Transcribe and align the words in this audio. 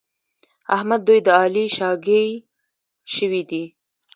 احمد 0.75 1.01
دوی 1.07 1.19
د 1.27 1.29
علي 1.41 1.65
شاګی 1.77 2.25
شوي 3.15 3.41
دي. 3.49 3.63